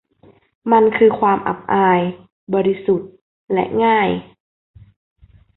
[0.71, 2.01] มันคือความอับอาย
[2.53, 3.11] บริสุทธิ์
[3.53, 4.09] และง่าย